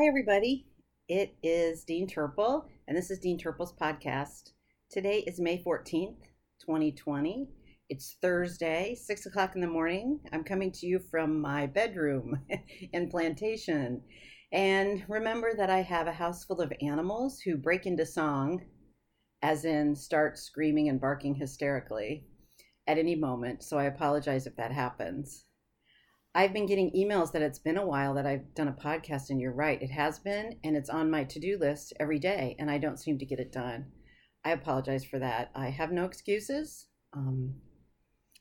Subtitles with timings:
[0.00, 0.64] Hi, everybody.
[1.10, 4.52] It is Dean Turple, and this is Dean Turple's podcast.
[4.90, 6.16] Today is May 14th,
[6.58, 7.50] 2020.
[7.90, 10.20] It's Thursday, 6 o'clock in the morning.
[10.32, 12.40] I'm coming to you from my bedroom
[12.94, 14.00] in Plantation.
[14.52, 18.62] And remember that I have a house full of animals who break into song,
[19.42, 22.24] as in start screaming and barking hysterically
[22.86, 23.62] at any moment.
[23.62, 25.44] So I apologize if that happens.
[26.32, 29.40] I've been getting emails that it's been a while that I've done a podcast, and
[29.40, 32.70] you're right, it has been, and it's on my to do list every day, and
[32.70, 33.86] I don't seem to get it done.
[34.44, 35.50] I apologize for that.
[35.56, 36.86] I have no excuses.
[37.12, 37.56] Um,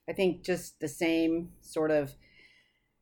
[0.07, 2.13] I think just the same sort of,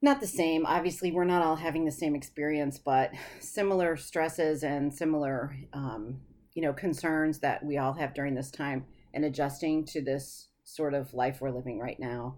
[0.01, 4.93] not the same, obviously, we're not all having the same experience, but similar stresses and
[4.93, 6.21] similar, um,
[6.53, 10.93] you know, concerns that we all have during this time and adjusting to this sort
[10.93, 12.37] of life we're living right now.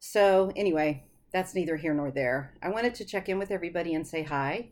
[0.00, 2.54] So, anyway, that's neither here nor there.
[2.62, 4.70] I wanted to check in with everybody and say hi,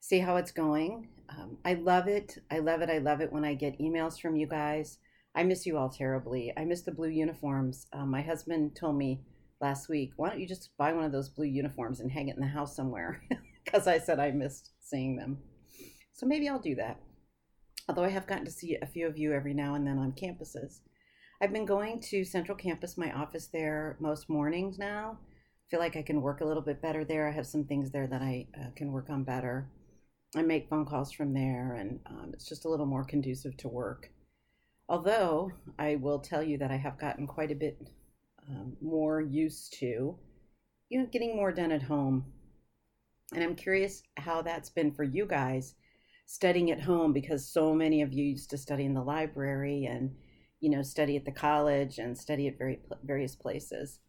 [0.00, 1.08] see how it's going.
[1.28, 2.38] Um, I love it.
[2.50, 2.88] I love it.
[2.88, 4.98] I love it when I get emails from you guys.
[5.34, 6.52] I miss you all terribly.
[6.56, 7.86] I miss the blue uniforms.
[7.92, 9.20] Um, my husband told me
[9.60, 12.36] last week, why don't you just buy one of those blue uniforms and hang it
[12.36, 13.22] in the house somewhere?
[13.64, 15.40] Because I said I missed seeing them.
[16.14, 16.98] So maybe I'll do that.
[17.86, 20.12] Although I have gotten to see a few of you every now and then on
[20.12, 20.80] campuses.
[21.42, 25.18] I've been going to Central Campus, my office there, most mornings now
[25.70, 27.28] feel like I can work a little bit better there.
[27.28, 29.68] I have some things there that I uh, can work on better.
[30.36, 33.68] I make phone calls from there, and um, it's just a little more conducive to
[33.68, 34.10] work.
[34.88, 37.78] Although I will tell you that I have gotten quite a bit
[38.48, 40.16] um, more used to,
[40.88, 42.24] you know, getting more done at home.
[43.34, 45.74] And I'm curious how that's been for you guys
[46.26, 50.14] studying at home because so many of you used to study in the library and,
[50.60, 54.00] you know, study at the college and study at very various places.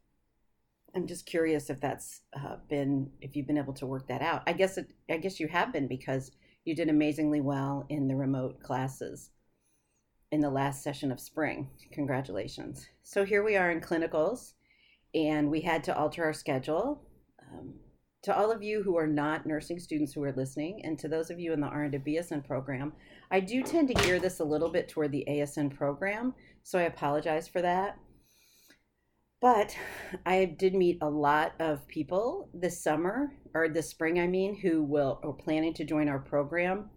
[0.96, 4.44] I'm just curious if that's uh, been if you've been able to work that out.
[4.48, 6.32] I guess it, I guess you have been because
[6.66, 9.32] you did amazingly well in the remote classes
[10.32, 11.70] in the last session of spring.
[11.92, 12.88] Congratulations.
[13.04, 14.54] So here we are in clinicals,
[15.16, 17.02] and we had to alter our schedule.
[17.42, 17.74] Um,
[18.24, 21.30] to all of you who are not nursing students who are listening, and to those
[21.30, 22.94] of you in the RN to BSN program,
[23.32, 26.34] I do tend to gear this a little bit toward the ASN program,
[26.64, 27.98] so I apologize for that.
[29.42, 29.76] But
[30.26, 34.84] I did meet a lot of people this summer or this spring, I mean, who
[34.84, 36.90] will are planning to join our program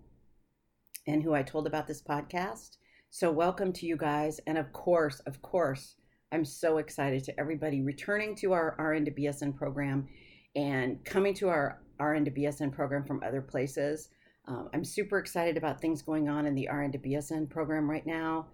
[1.07, 2.77] and who I told about this podcast.
[3.11, 4.41] So welcome to you guys.
[4.47, 5.97] And of course, of course,
[6.33, 10.09] I'm so excited to everybody returning to our RN to BSN program
[10.57, 14.09] and coming to our RN to BSN program from other places.
[14.49, 18.07] Um, I'm super excited about things going on in the RN to BSN program right
[18.07, 18.47] now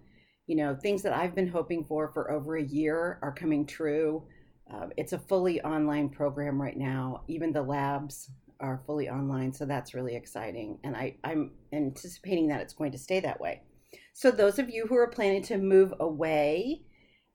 [0.49, 4.23] you know, things that I've been hoping for for over a year are coming true.
[4.73, 7.21] Uh, it's a fully online program right now.
[7.27, 10.79] Even the labs are fully online, so that's really exciting.
[10.83, 13.61] And I, I'm anticipating that it's going to stay that way.
[14.13, 16.81] So, those of you who are planning to move away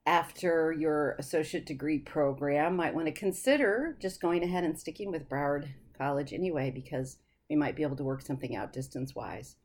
[0.05, 5.29] after your associate degree program might want to consider just going ahead and sticking with
[5.29, 7.15] Broward College anyway, because
[7.49, 9.55] we might be able to work something out distance wise.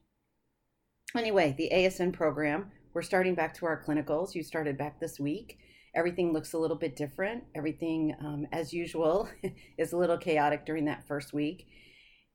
[1.16, 4.34] Anyway, the ASN program we're starting back to our clinicals.
[4.34, 5.58] You started back this week.
[5.94, 7.44] Everything looks a little bit different.
[7.54, 9.28] Everything, um, as usual,
[9.78, 11.66] is a little chaotic during that first week.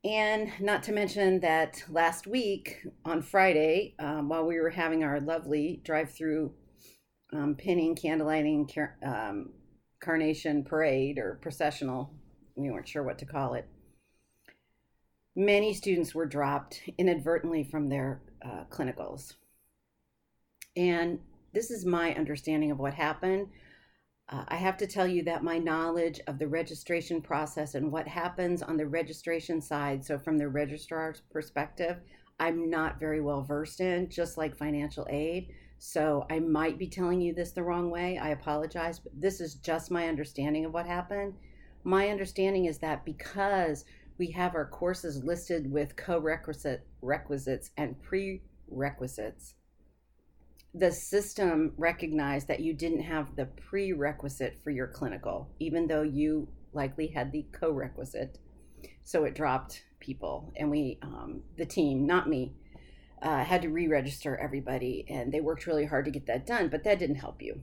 [0.04, 5.20] And not to mention that last week on Friday, um, while we were having our
[5.20, 6.54] lovely drive through
[7.34, 9.50] um, pinning, candlelighting, car- um,
[10.00, 12.14] carnation parade or processional,
[12.56, 13.68] we weren't sure what to call it,
[15.36, 19.34] many students were dropped inadvertently from their uh, clinicals.
[20.76, 21.20] And
[21.54, 23.48] this is my understanding of what happened.
[24.28, 28.08] Uh, I have to tell you that my knowledge of the registration process and what
[28.08, 31.98] happens on the registration side, so from the registrar's perspective,
[32.40, 35.54] I'm not very well versed in, just like financial aid.
[35.78, 38.18] So I might be telling you this the wrong way.
[38.18, 41.36] I apologize, but this is just my understanding of what happened.
[41.84, 43.86] My understanding is that because
[44.18, 49.54] we have our courses listed with co requisites and prerequisites,
[50.78, 56.50] the system recognized that you didn't have the prerequisite for your clinical, even though you
[56.74, 58.38] likely had the co-requisite.
[59.06, 62.52] So it dropped people, and we, um, the team, not me,
[63.22, 66.68] uh, had to re-register everybody, and they worked really hard to get that done.
[66.68, 67.62] But that didn't help you.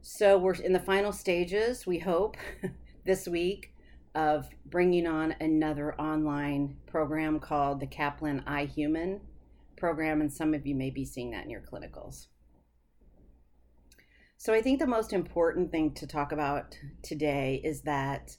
[0.00, 1.86] So we're in the final stages.
[1.86, 2.38] We hope
[3.04, 3.74] this week
[4.14, 9.20] of bringing on another online program called the Kaplan iHuman
[9.82, 12.26] program, and some of you may be seeing that in your clinicals.
[14.36, 18.36] So, I think the most important thing to talk about today is that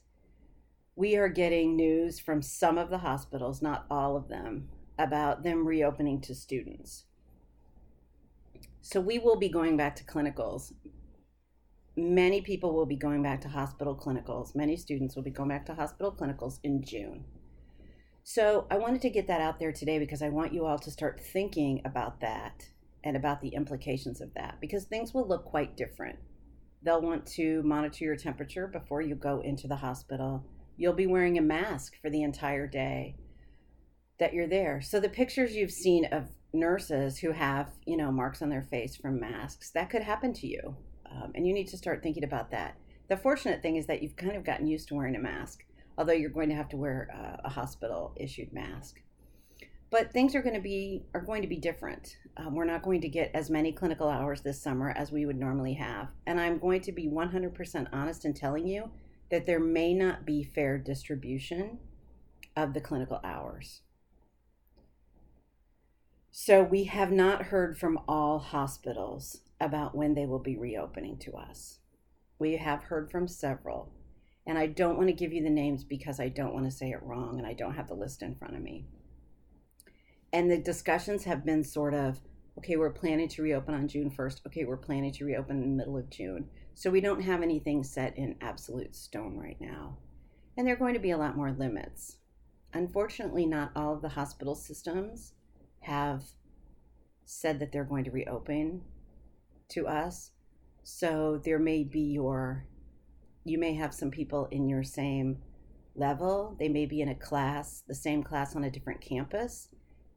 [0.96, 5.68] we are getting news from some of the hospitals, not all of them, about them
[5.68, 7.06] reopening to students.
[8.82, 10.74] So we will be going back to clinicals.
[11.96, 14.56] Many people will be going back to hospital clinicals.
[14.56, 17.26] Many students will be going back to hospital clinicals in June.
[18.24, 20.92] So I wanted to get that out there today because I want you all to
[20.92, 22.70] start thinking about that
[23.04, 26.18] and about the implications of that because things will look quite different.
[26.82, 30.46] They'll want to monitor your temperature before you go into the hospital.
[30.78, 33.16] You'll be wearing a mask for the entire day
[34.20, 34.82] that you're there.
[34.82, 38.96] So the pictures you've seen of nurses who have, you know, marks on their face
[38.96, 40.78] from masks, that could happen to you.
[41.12, 42.76] Um, and you need to start thinking about that.
[43.10, 45.66] The fortunate thing is that you've kind of gotten used to wearing a mask,
[45.98, 49.02] although you're going to have to wear a, a hospital issued mask.
[49.90, 52.18] But things are going to be are going to be different.
[52.38, 55.38] Um, we're not going to get as many clinical hours this summer as we would
[55.38, 58.90] normally have, and I'm going to be 100% honest in telling you
[59.30, 61.80] that there may not be fair distribution
[62.56, 63.82] of the clinical hours.
[66.32, 71.34] So we have not heard from all hospitals about when they will be reopening to
[71.34, 71.80] us.
[72.40, 73.92] We have heard from several,
[74.46, 76.92] and I don't want to give you the names because I don't want to say
[76.92, 78.86] it wrong and I don't have the list in front of me.
[80.32, 82.20] And the discussions have been sort of
[82.58, 84.42] okay, we're planning to reopen on June 1st.
[84.48, 86.50] Okay, we're planning to reopen in the middle of June.
[86.76, 89.98] So we don't have anything set in absolute stone right now.
[90.58, 92.18] And there are going to be a lot more limits.
[92.74, 95.34] Unfortunately, not all of the hospital systems
[95.82, 96.24] have
[97.26, 98.82] said that they're going to reopen
[99.70, 100.32] to us.
[100.84, 102.66] So there may be your,
[103.44, 105.38] you may have some people in your same
[105.96, 106.56] level.
[106.60, 109.70] They may be in a class, the same class on a different campus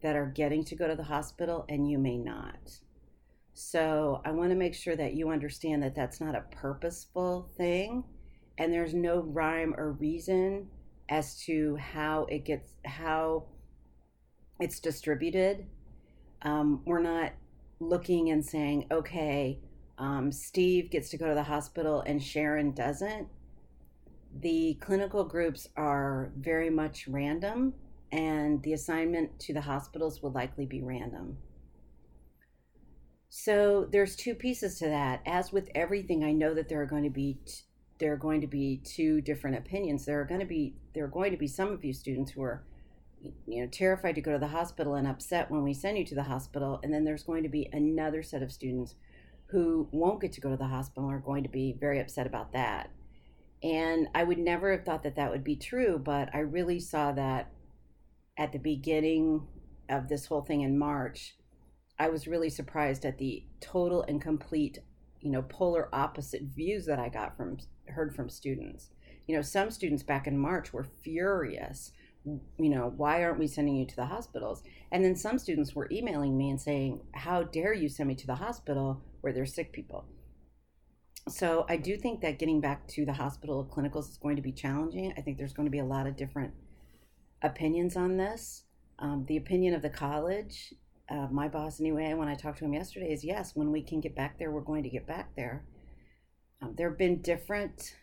[0.02, 2.80] that are getting to go to the hospital, and you may not.
[3.54, 8.04] So I want to make sure that you understand that that's not a purposeful thing,
[8.58, 10.68] and there's no rhyme or reason
[11.08, 13.44] as to how it gets how
[14.60, 15.66] it's distributed.
[16.42, 17.32] Um, we're not
[17.80, 19.60] looking and saying, okay,
[19.98, 23.28] um, Steve gets to go to the hospital and Sharon doesn't.
[24.40, 27.72] The clinical groups are very much random,
[28.12, 31.38] and the assignment to the hospitals will likely be random.
[33.30, 35.22] So there's two pieces to that.
[35.26, 37.62] As with everything, I know that there are going to be t-
[37.98, 40.04] there are going to be two different opinions.
[40.04, 42.42] There are going to be there are going to be some of you students who
[42.42, 42.62] are
[43.46, 46.14] you know terrified to go to the hospital and upset when we send you to
[46.14, 48.94] the hospital and then there's going to be another set of students
[49.48, 52.52] who won't get to go to the hospital are going to be very upset about
[52.52, 52.90] that
[53.62, 57.12] and i would never have thought that that would be true but i really saw
[57.12, 57.52] that
[58.38, 59.46] at the beginning
[59.88, 61.36] of this whole thing in march
[61.98, 64.78] i was really surprised at the total and complete
[65.20, 67.56] you know polar opposite views that i got from
[67.88, 68.90] heard from students
[69.26, 71.92] you know some students back in march were furious
[72.58, 74.62] you know, why aren't we sending you to the hospitals?
[74.90, 78.26] And then some students were emailing me and saying, how dare you send me to
[78.26, 80.04] the hospital where there's sick people?
[81.28, 84.42] So I do think that getting back to the hospital of clinicals is going to
[84.42, 85.12] be challenging.
[85.18, 86.54] I think there's going to be a lot of different
[87.42, 88.62] opinions on this.
[89.00, 90.72] Um, the opinion of the college,
[91.10, 94.00] uh, my boss anyway, when I talked to him yesterday, is yes, when we can
[94.00, 95.64] get back there, we're going to get back there.
[96.62, 97.96] Um, there have been different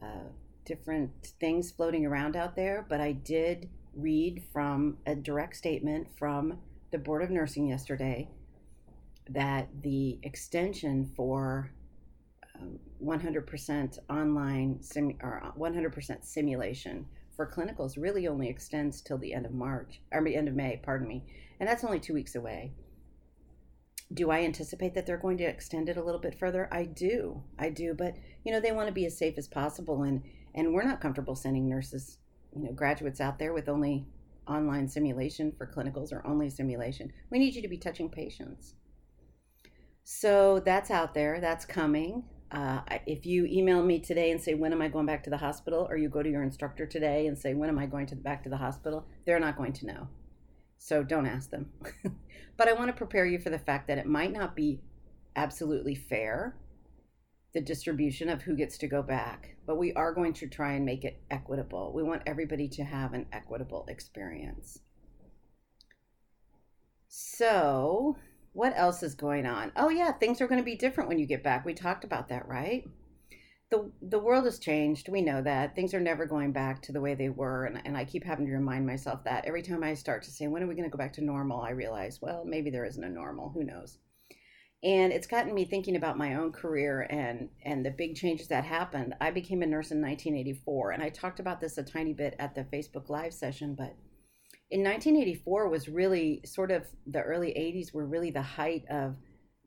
[0.00, 0.30] uh,
[0.64, 6.60] different things floating around out there, but I did read from a direct statement from
[6.92, 8.28] the Board of Nursing yesterday
[9.30, 11.70] that the extension for
[12.60, 19.46] um, 100% online sim, or 100% simulation for clinicals really only extends till the end
[19.46, 21.24] of March or end of May, pardon me,
[21.58, 22.72] and that's only two weeks away.
[24.12, 26.68] Do I anticipate that they're going to extend it a little bit further?
[26.72, 30.02] I do, I do, but you know they want to be as safe as possible,
[30.02, 30.22] and
[30.54, 32.18] and we're not comfortable sending nurses,
[32.54, 34.06] you know, graduates out there with only
[34.48, 37.12] online simulation for clinicals or only simulation.
[37.30, 38.74] We need you to be touching patients.
[40.04, 41.40] So that's out there.
[41.40, 42.24] That's coming.
[42.50, 45.36] Uh, if you email me today and say when am I going back to the
[45.36, 48.14] hospital, or you go to your instructor today and say when am I going to
[48.14, 50.08] the, back to the hospital, they're not going to know.
[50.78, 51.70] So don't ask them.
[52.56, 54.80] but I want to prepare you for the fact that it might not be
[55.36, 56.56] absolutely fair
[57.52, 60.84] the distribution of who gets to go back, but we are going to try and
[60.84, 61.92] make it equitable.
[61.92, 64.78] We want everybody to have an equitable experience.
[67.08, 68.16] So,
[68.52, 69.72] what else is going on?
[69.76, 71.64] Oh yeah, things are going to be different when you get back.
[71.64, 72.84] We talked about that, right?
[73.70, 75.08] The the world has changed.
[75.08, 75.74] We know that.
[75.76, 78.46] Things are never going back to the way they were and and I keep having
[78.46, 80.96] to remind myself that every time I start to say when are we going to
[80.96, 83.98] go back to normal, I realize, well, maybe there isn't a normal, who knows.
[84.82, 88.64] and it's gotten me thinking about my own career and and the big changes that
[88.64, 92.34] happened i became a nurse in 1984 and i talked about this a tiny bit
[92.38, 93.94] at the facebook live session but
[94.70, 99.16] in 1984 was really sort of the early 80s were really the height of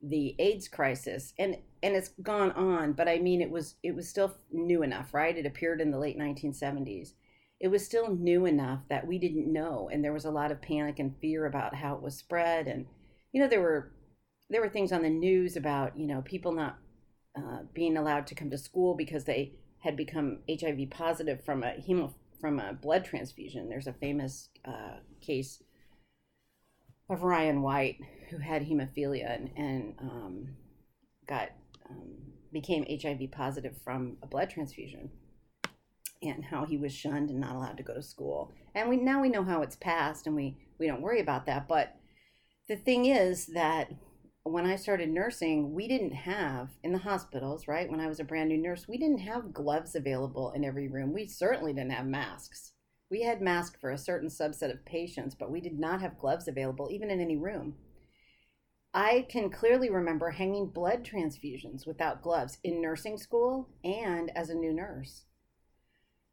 [0.02, 1.32] the AIDS crisis.
[1.38, 5.12] And and it's gone on but I mean it was it was still new enough
[5.12, 5.36] right?
[5.36, 7.12] It appeared in the late 1970s
[7.60, 10.60] it was still new enough that we didn't know and there was a lot of
[10.60, 12.66] panic and fear about how it was spread.
[12.66, 12.86] And
[13.32, 13.92] you know there were
[14.50, 16.78] there were things on the news about you know people not
[17.36, 21.74] uh, being allowed to come to school because they had become HIV positive from a
[21.86, 22.12] hemo
[22.44, 25.62] from a blood transfusion there's a famous uh, case
[27.08, 27.96] of Ryan White
[28.28, 30.48] who had hemophilia and, and um,
[31.26, 31.48] got
[31.88, 32.12] um,
[32.52, 35.08] became HIV positive from a blood transfusion,
[36.22, 38.52] and how he was shunned and not allowed to go to school.
[38.74, 41.66] And we now we know how it's passed, and we we don't worry about that.
[41.66, 41.96] But
[42.68, 43.90] the thing is that
[44.44, 47.90] when I started nursing, we didn't have in the hospitals, right?
[47.90, 51.14] When I was a brand new nurse, we didn't have gloves available in every room.
[51.14, 52.72] We certainly didn't have masks.
[53.10, 56.46] We had masks for a certain subset of patients, but we did not have gloves
[56.46, 57.76] available, even in any room.
[58.92, 64.54] I can clearly remember hanging blood transfusions without gloves in nursing school and as a
[64.54, 65.24] new nurse.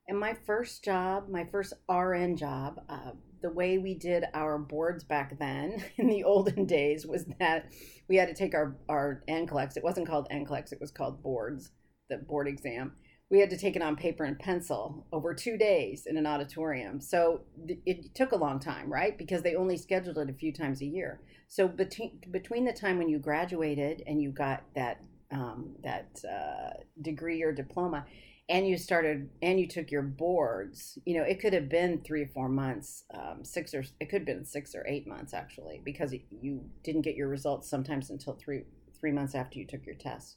[0.07, 5.03] And my first job, my first RN job, uh, the way we did our boards
[5.03, 7.71] back then in the olden days was that
[8.07, 9.77] we had to take our, our NCLEX.
[9.77, 11.71] It wasn't called NCLEX, it was called boards,
[12.09, 12.93] the board exam
[13.31, 16.99] we had to take it on paper and pencil over two days in an auditorium.
[16.99, 17.41] So
[17.85, 19.17] it took a long time, right?
[19.17, 21.21] Because they only scheduled it a few times a year.
[21.47, 26.71] So between between the time when you graduated and you got that um, that uh,
[27.01, 28.05] degree or diploma,
[28.51, 32.23] and you started and you took your boards, you know, it could have been three
[32.23, 35.81] or four months, um, six or it could have been six or eight months actually,
[35.85, 38.63] because you didn't get your results sometimes until three
[38.99, 40.35] three months after you took your test.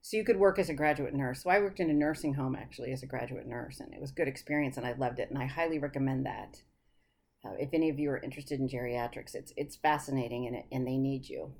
[0.00, 1.42] So you could work as a graduate nurse.
[1.42, 4.12] So I worked in a nursing home actually as a graduate nurse, and it was
[4.12, 6.62] good experience, and I loved it, and I highly recommend that.
[7.44, 10.86] Uh, if any of you are interested in geriatrics, it's it's fascinating, and it, and
[10.86, 11.52] they need you.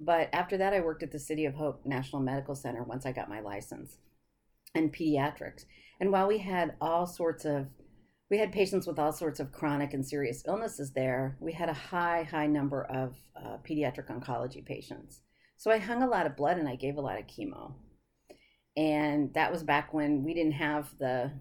[0.00, 3.10] But after that, I worked at the City of Hope National Medical Center once I
[3.10, 3.98] got my license,
[4.74, 5.64] and pediatrics.
[6.00, 7.66] And while we had all sorts of
[8.30, 11.38] we had patients with all sorts of chronic and serious illnesses there.
[11.40, 15.22] We had a high, high number of uh, pediatric oncology patients.
[15.56, 17.72] So I hung a lot of blood and I gave a lot of chemo
[18.78, 21.32] and that was back when we didn't have the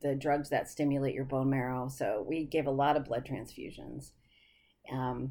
[0.00, 1.88] the drugs that stimulate your bone marrow.
[1.88, 4.10] So we gave a lot of blood transfusions,
[4.92, 5.30] um,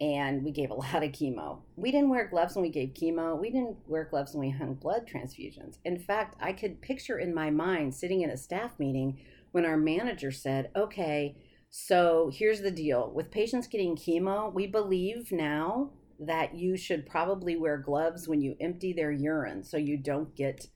[0.00, 1.60] and we gave a lot of chemo.
[1.76, 3.38] We didn't wear gloves when we gave chemo.
[3.38, 5.78] We didn't wear gloves when we hung blood transfusions.
[5.84, 9.18] In fact, I could picture in my mind sitting in a staff meeting
[9.52, 11.36] when our manager said, "Okay."
[11.70, 17.56] So here's the deal with patients getting chemo, we believe now that you should probably
[17.56, 20.68] wear gloves when you empty their urine so you don't get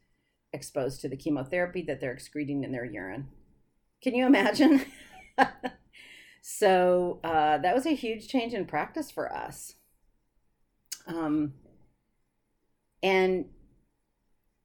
[0.53, 3.29] exposed to the chemotherapy that they're excreting in their urine.
[4.03, 4.85] Can you imagine?
[6.43, 9.75] so uh, that was a huge change in practice for us.
[11.07, 11.55] Um,
[13.03, 13.47] and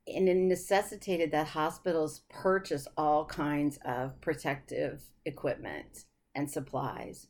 [0.06, 6.03] and it necessitated that hospitals purchase all kinds of protective equipment
[6.36, 7.27] and supplies.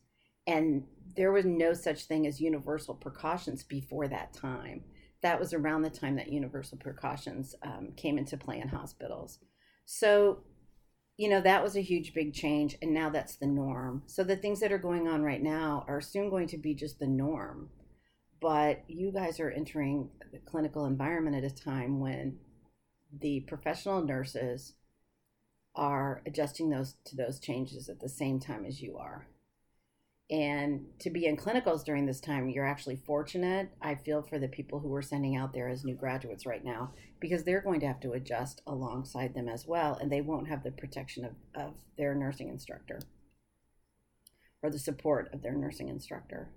[0.48, 0.82] And
[1.14, 4.82] there was no such thing as universal precautions before that time
[5.24, 9.38] that was around the time that universal precautions um, came into play in hospitals.
[9.86, 10.40] So,
[11.16, 12.76] you know, that was a huge, big change.
[12.82, 14.02] And now that's the norm.
[14.06, 16.98] So the things that are going on right now are soon going to be just
[16.98, 17.70] the norm.
[18.40, 22.38] But you guys are entering the clinical environment at a time when
[23.20, 24.74] the professional nurses
[25.76, 29.26] are adjusting those to those changes at the same time as you are
[30.30, 34.48] and to be in clinicals during this time you're actually fortunate i feel for the
[34.48, 36.90] people who we're sending out there as new graduates right now
[37.20, 40.62] because they're going to have to adjust alongside them as well and they won't have
[40.62, 43.00] the protection of, of their nursing instructor
[44.64, 46.48] or the support of their nursing instructor.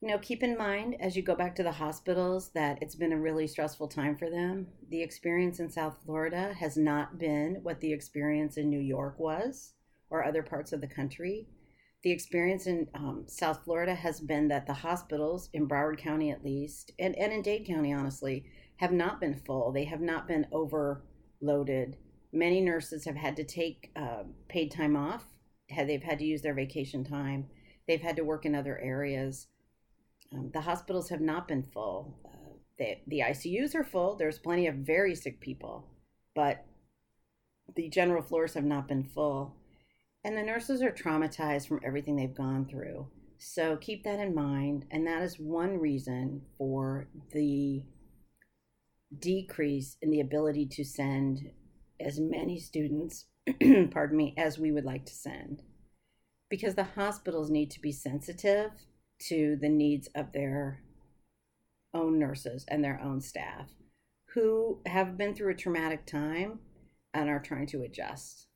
[0.00, 3.12] You know keep in mind as you go back to the hospitals that it's been
[3.12, 4.66] a really stressful time for them.
[4.88, 9.74] The experience in south florida has not been what the experience in new york was
[10.08, 11.48] or other parts of the country
[12.02, 16.44] the experience in um, South Florida has been that the hospitals in Broward County, at
[16.44, 18.44] least, and, and in Dade County, honestly,
[18.76, 19.70] have not been full.
[19.70, 21.96] They have not been overloaded.
[22.32, 25.24] Many nurses have had to take uh, paid time off.
[25.76, 27.46] They've had to use their vacation time.
[27.86, 29.48] They've had to work in other areas.
[30.32, 32.18] Um, the hospitals have not been full.
[32.24, 34.16] Uh, they, the ICUs are full.
[34.16, 35.86] There's plenty of very sick people,
[36.34, 36.64] but
[37.76, 39.59] the general floors have not been full
[40.24, 43.08] and the nurses are traumatized from everything they've gone through.
[43.38, 44.84] So keep that in mind.
[44.90, 47.84] And that is one reason for the
[49.18, 51.50] decrease in the ability to send
[51.98, 53.26] as many students,
[53.90, 55.62] pardon me, as we would like to send.
[56.50, 58.72] Because the hospitals need to be sensitive
[59.28, 60.82] to the needs of their
[61.94, 63.68] own nurses and their own staff
[64.34, 66.60] who have been through a traumatic time
[67.12, 68.46] and are trying to adjust.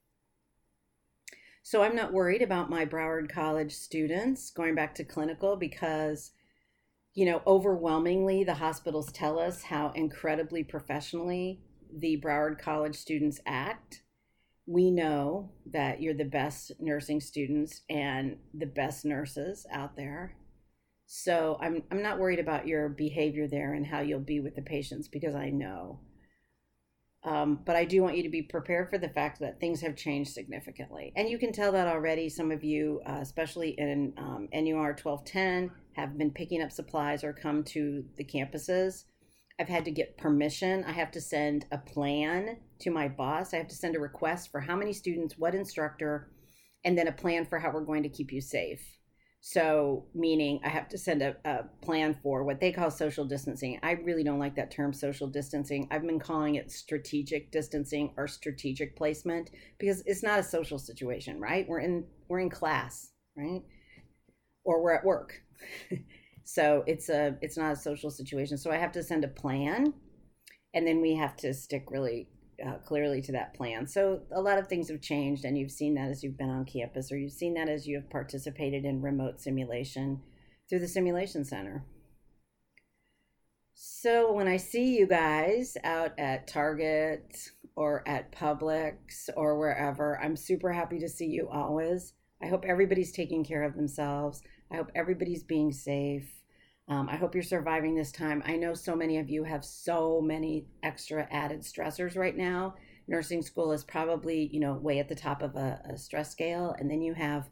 [1.66, 6.32] So I'm not worried about my Broward College students going back to clinical because,
[7.14, 14.02] you know, overwhelmingly the hospitals tell us how incredibly professionally the Broward College students act.
[14.66, 20.36] We know that you're the best nursing students and the best nurses out there.
[21.06, 24.60] So I'm I'm not worried about your behavior there and how you'll be with the
[24.60, 26.00] patients because I know.
[27.24, 29.96] Um, but I do want you to be prepared for the fact that things have
[29.96, 31.12] changed significantly.
[31.16, 32.28] And you can tell that already.
[32.28, 37.32] Some of you, uh, especially in um, NUR 1210, have been picking up supplies or
[37.32, 39.04] come to the campuses.
[39.58, 40.84] I've had to get permission.
[40.84, 43.54] I have to send a plan to my boss.
[43.54, 46.30] I have to send a request for how many students, what instructor,
[46.84, 48.98] and then a plan for how we're going to keep you safe.
[49.46, 53.78] So, meaning I have to send a, a, plan for what they call social distancing.
[53.82, 55.86] I really don't like that term social distancing.
[55.90, 61.38] I've been calling it strategic distancing or strategic placement because it's not a social situation,
[61.40, 61.68] right?
[61.68, 63.60] We're in we're in class, right?
[64.64, 65.42] Or we're at work.
[66.44, 68.56] so, it's a it's not a social situation.
[68.56, 69.92] So, I have to send a plan
[70.72, 72.28] and then we have to stick really
[72.66, 73.86] uh, clearly to that plan.
[73.86, 76.64] So a lot of things have changed, and you've seen that as you've been on
[76.64, 80.20] campus, or you've seen that as you have participated in remote simulation
[80.68, 81.84] through the Simulation Center.
[83.74, 87.36] So when I see you guys out at Target
[87.76, 92.12] or at Publix or wherever, I'm super happy to see you always.
[92.42, 94.42] I hope everybody's taking care of themselves.
[94.70, 96.43] I hope everybody's being safe.
[96.86, 98.42] Um, I hope you're surviving this time.
[98.46, 102.74] I know so many of you have so many extra added stressors right now.
[103.08, 106.74] Nursing school is probably, you know, way at the top of a, a stress scale.
[106.78, 107.48] And then you have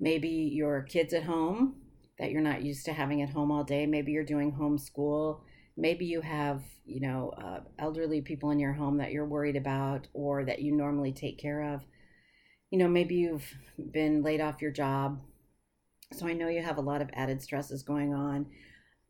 [0.00, 1.76] maybe your kids at home
[2.18, 3.86] that you're not used to having at home all day.
[3.86, 5.40] Maybe you're doing homeschool.
[5.76, 10.08] Maybe you have, you know, uh, elderly people in your home that you're worried about
[10.12, 11.82] or that you normally take care of.
[12.70, 13.48] You know, maybe you've
[13.92, 15.20] been laid off your job
[16.12, 18.46] so I know you have a lot of added stresses going on.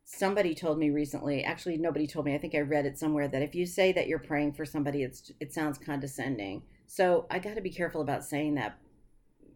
[0.03, 2.35] Somebody told me recently, actually nobody told me.
[2.35, 5.03] I think I read it somewhere that if you say that you're praying for somebody,
[5.03, 6.61] it's it sounds condescending.
[6.87, 8.77] So I got to be careful about saying that.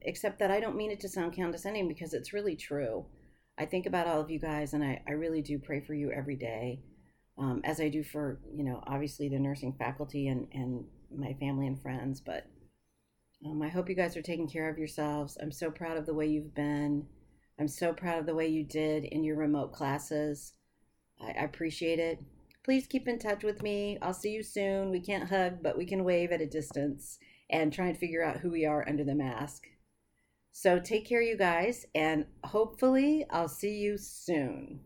[0.02, 3.06] Except that I don't mean it to sound condescending because it's really true.
[3.58, 6.10] I think about all of you guys, and I, I really do pray for you
[6.12, 6.80] every day,
[7.38, 11.67] um, as I do for you know obviously the nursing faculty and and my family
[11.67, 12.21] and friends.
[12.21, 12.47] But
[13.45, 15.38] um, I hope you guys are taking care of yourselves.
[15.41, 17.06] I'm so proud of the way you've been.
[17.60, 20.54] I'm so proud of the way you did in your remote classes.
[21.22, 22.24] I, appreciate it.
[22.63, 23.98] Please keep in touch with me.
[24.02, 24.89] I'll see you soon.
[24.89, 27.19] We can't hug, but we can wave at a distance
[27.50, 29.63] and try and figure out who we are under the mask.
[30.54, 34.80] So take care, you guys, and hopefully, I'll see you soon.